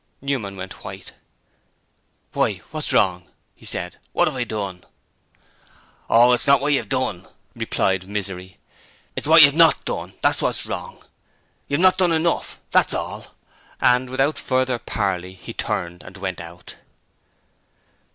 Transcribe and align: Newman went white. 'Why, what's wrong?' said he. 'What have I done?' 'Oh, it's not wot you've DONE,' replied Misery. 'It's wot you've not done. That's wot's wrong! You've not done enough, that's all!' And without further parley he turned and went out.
Newman 0.19 0.55
went 0.55 0.83
white. 0.83 1.11
'Why, 2.33 2.55
what's 2.71 2.91
wrong?' 2.91 3.27
said 3.61 3.93
he. 3.93 3.99
'What 4.13 4.27
have 4.27 4.35
I 4.35 4.45
done?' 4.45 4.83
'Oh, 6.09 6.33
it's 6.33 6.47
not 6.47 6.59
wot 6.59 6.69
you've 6.73 6.89
DONE,' 6.89 7.27
replied 7.55 8.07
Misery. 8.07 8.57
'It's 9.15 9.27
wot 9.27 9.43
you've 9.43 9.53
not 9.53 9.85
done. 9.85 10.13
That's 10.23 10.41
wot's 10.41 10.65
wrong! 10.65 11.03
You've 11.67 11.81
not 11.81 11.99
done 11.99 12.13
enough, 12.13 12.59
that's 12.71 12.95
all!' 12.95 13.27
And 13.79 14.09
without 14.09 14.39
further 14.39 14.79
parley 14.79 15.33
he 15.35 15.53
turned 15.53 16.01
and 16.01 16.17
went 16.17 16.41
out. 16.41 16.77